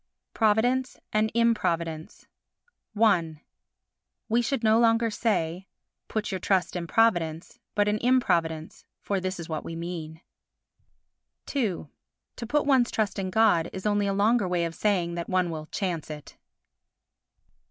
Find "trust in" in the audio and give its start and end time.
6.39-6.87, 12.89-13.29